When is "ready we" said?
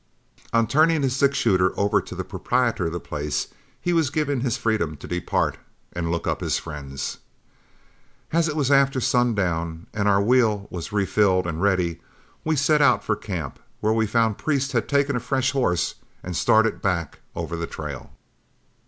11.61-12.55